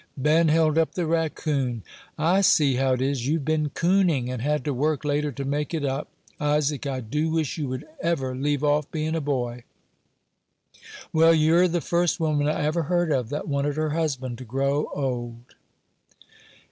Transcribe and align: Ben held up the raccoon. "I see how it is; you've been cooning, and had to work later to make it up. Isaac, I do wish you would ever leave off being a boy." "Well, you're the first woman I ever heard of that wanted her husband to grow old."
Ben 0.17 0.47
held 0.47 0.79
up 0.79 0.95
the 0.95 1.05
raccoon. 1.05 1.83
"I 2.17 2.41
see 2.41 2.73
how 2.73 2.93
it 2.93 3.03
is; 3.03 3.27
you've 3.27 3.45
been 3.45 3.69
cooning, 3.69 4.31
and 4.31 4.41
had 4.41 4.65
to 4.65 4.73
work 4.73 5.05
later 5.05 5.31
to 5.33 5.45
make 5.45 5.75
it 5.75 5.85
up. 5.85 6.07
Isaac, 6.39 6.87
I 6.87 7.01
do 7.01 7.29
wish 7.29 7.59
you 7.59 7.67
would 7.67 7.85
ever 8.01 8.33
leave 8.33 8.63
off 8.63 8.89
being 8.89 9.13
a 9.13 9.21
boy." 9.21 9.63
"Well, 11.13 11.35
you're 11.35 11.67
the 11.67 11.81
first 11.81 12.19
woman 12.19 12.47
I 12.47 12.63
ever 12.63 12.81
heard 12.89 13.11
of 13.11 13.29
that 13.29 13.47
wanted 13.47 13.75
her 13.77 13.91
husband 13.91 14.39
to 14.39 14.43
grow 14.43 14.87
old." 14.91 15.53